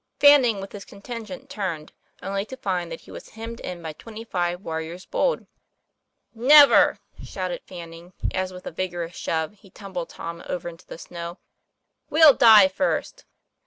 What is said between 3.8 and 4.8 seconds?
by twenty five